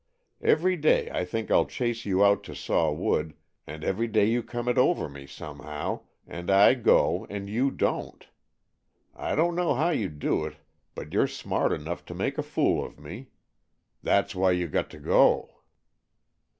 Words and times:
Every 0.41 0.77
day 0.77 1.11
I 1.11 1.23
think 1.25 1.51
I'll 1.51 1.67
chase 1.67 2.05
you 2.07 2.25
out 2.25 2.43
to 2.45 2.55
saw 2.55 2.91
wood, 2.91 3.35
and 3.67 3.83
every 3.83 4.07
day 4.07 4.25
you 4.25 4.41
come 4.41 4.67
it 4.67 4.79
over 4.79 5.07
me 5.07 5.27
somehow, 5.27 5.99
and 6.25 6.49
I 6.49 6.73
go, 6.73 7.27
and 7.29 7.47
you 7.47 7.69
don't. 7.69 8.25
I 9.15 9.35
don't 9.35 9.53
know 9.53 9.75
how 9.75 9.91
you 9.91 10.09
do 10.09 10.43
it, 10.45 10.55
but 10.95 11.13
you're 11.13 11.27
smart 11.27 11.71
enough 11.71 12.03
to 12.05 12.15
make 12.15 12.39
a 12.39 12.41
fool 12.41 12.83
of 12.83 12.97
me. 12.97 13.27
That's 14.01 14.33
why 14.33 14.53
you 14.53 14.67
got 14.67 14.89
to 14.89 14.97
go." 14.99 15.57